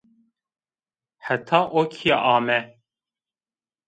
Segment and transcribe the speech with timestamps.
[1.25, 2.59] Heta o kî ame